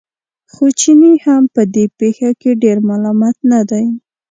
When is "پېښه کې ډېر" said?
1.99-2.77